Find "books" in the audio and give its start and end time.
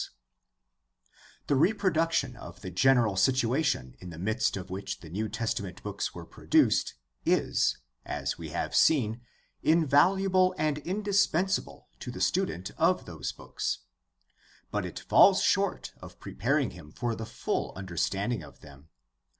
5.83-6.11, 13.31-13.81